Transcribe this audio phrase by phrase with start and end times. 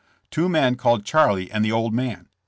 [0.31, 2.27] *'Two men called Charlie and the 'Old man.'